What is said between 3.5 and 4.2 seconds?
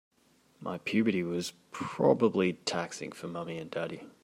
and daddy.